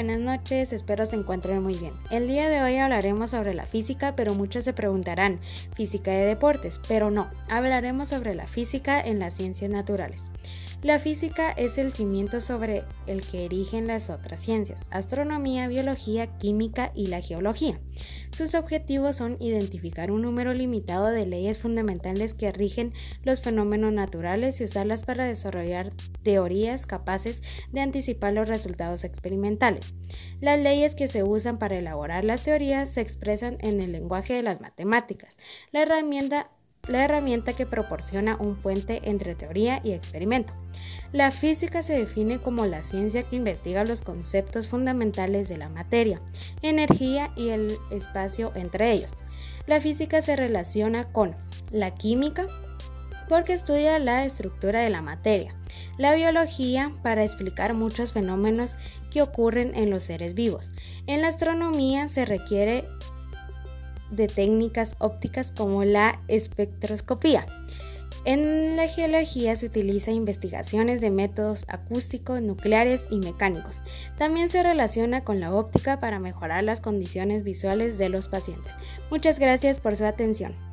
buenas 0.00 0.18
noches, 0.18 0.72
espero 0.72 1.04
se 1.04 1.14
encuentren 1.14 1.62
muy 1.62 1.74
bien. 1.74 1.92
El 2.10 2.26
día 2.26 2.48
de 2.48 2.62
hoy 2.62 2.78
hablaremos 2.78 3.28
sobre 3.28 3.52
la 3.52 3.66
física, 3.66 4.16
pero 4.16 4.34
muchos 4.34 4.64
se 4.64 4.72
preguntarán, 4.72 5.40
física 5.74 6.10
de 6.10 6.24
deportes, 6.24 6.80
pero 6.88 7.10
no, 7.10 7.28
hablaremos 7.50 8.08
sobre 8.08 8.34
la 8.34 8.46
física 8.46 8.98
en 8.98 9.18
las 9.18 9.34
ciencias 9.34 9.70
naturales. 9.70 10.22
La 10.82 10.98
física 10.98 11.50
es 11.50 11.76
el 11.76 11.92
cimiento 11.92 12.40
sobre 12.40 12.84
el 13.06 13.20
que 13.20 13.44
erigen 13.44 13.86
las 13.86 14.08
otras 14.08 14.40
ciencias, 14.40 14.88
astronomía, 14.90 15.68
biología, 15.68 16.38
química 16.38 16.90
y 16.94 17.08
la 17.08 17.20
geología. 17.20 17.78
Sus 18.30 18.54
objetivos 18.54 19.16
son 19.16 19.36
identificar 19.40 20.10
un 20.10 20.22
número 20.22 20.54
limitado 20.54 21.08
de 21.08 21.26
leyes 21.26 21.58
fundamentales 21.58 22.32
que 22.32 22.50
rigen 22.50 22.94
los 23.24 23.42
fenómenos 23.42 23.92
naturales 23.92 24.58
y 24.60 24.64
usarlas 24.64 25.04
para 25.04 25.26
desarrollar 25.26 25.92
teorías 26.22 26.86
capaces 26.86 27.42
de 27.72 27.82
anticipar 27.82 28.32
los 28.32 28.48
resultados 28.48 29.04
experimentales. 29.04 29.92
Las 30.40 30.58
leyes 30.58 30.94
que 30.94 31.08
se 31.08 31.22
usan 31.22 31.58
para 31.58 31.76
elaborar 31.76 32.24
las 32.24 32.42
teorías 32.42 32.88
se 32.88 33.02
expresan 33.02 33.58
en 33.60 33.82
el 33.82 33.92
lenguaje 33.92 34.32
de 34.32 34.42
las 34.42 34.62
matemáticas. 34.62 35.36
La 35.72 35.82
herramienta 35.82 36.50
la 36.88 37.04
herramienta 37.04 37.52
que 37.52 37.66
proporciona 37.66 38.36
un 38.36 38.56
puente 38.56 39.00
entre 39.04 39.34
teoría 39.34 39.80
y 39.84 39.92
experimento. 39.92 40.52
La 41.12 41.30
física 41.30 41.82
se 41.82 41.98
define 41.98 42.38
como 42.38 42.66
la 42.66 42.82
ciencia 42.82 43.22
que 43.22 43.36
investiga 43.36 43.84
los 43.84 44.02
conceptos 44.02 44.68
fundamentales 44.68 45.48
de 45.48 45.56
la 45.56 45.68
materia, 45.68 46.20
energía 46.62 47.30
y 47.36 47.48
el 47.48 47.76
espacio 47.90 48.52
entre 48.54 48.92
ellos. 48.92 49.16
La 49.66 49.80
física 49.80 50.20
se 50.20 50.36
relaciona 50.36 51.04
con 51.12 51.36
la 51.70 51.94
química 51.94 52.46
porque 53.28 53.52
estudia 53.52 54.00
la 54.00 54.24
estructura 54.24 54.80
de 54.80 54.90
la 54.90 55.02
materia, 55.02 55.54
la 55.98 56.14
biología 56.14 56.92
para 57.04 57.22
explicar 57.22 57.74
muchos 57.74 58.12
fenómenos 58.12 58.74
que 59.12 59.22
ocurren 59.22 59.74
en 59.76 59.90
los 59.90 60.02
seres 60.02 60.34
vivos. 60.34 60.72
En 61.06 61.22
la 61.22 61.28
astronomía 61.28 62.08
se 62.08 62.24
requiere 62.24 62.88
de 64.10 64.26
técnicas 64.26 64.96
ópticas 64.98 65.52
como 65.52 65.84
la 65.84 66.20
espectroscopía. 66.28 67.46
En 68.26 68.76
la 68.76 68.86
geología 68.86 69.56
se 69.56 69.66
utiliza 69.66 70.10
investigaciones 70.10 71.00
de 71.00 71.10
métodos 71.10 71.64
acústicos, 71.68 72.42
nucleares 72.42 73.06
y 73.10 73.18
mecánicos. 73.18 73.78
También 74.18 74.50
se 74.50 74.62
relaciona 74.62 75.24
con 75.24 75.40
la 75.40 75.54
óptica 75.54 76.00
para 76.00 76.18
mejorar 76.18 76.64
las 76.64 76.82
condiciones 76.82 77.44
visuales 77.44 77.96
de 77.96 78.10
los 78.10 78.28
pacientes. 78.28 78.74
Muchas 79.10 79.38
gracias 79.38 79.80
por 79.80 79.96
su 79.96 80.04
atención. 80.04 80.69